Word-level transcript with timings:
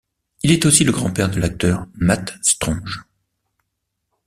Il 0.41 0.49
est 0.49 0.65
aussi 0.65 0.83
le 0.83 0.91
grand-père 0.91 1.29
de 1.29 1.39
l'acteur 1.39 1.85
Matt 1.93 2.33
Stronge. 2.41 3.03